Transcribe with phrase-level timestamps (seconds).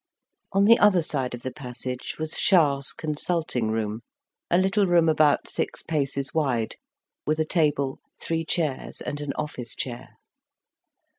[0.51, 4.01] On the other side of the passage was Charles's consulting room,
[4.49, 6.73] a little room about six paces wide,
[7.27, 10.15] with a table, three chairs, and an office chair.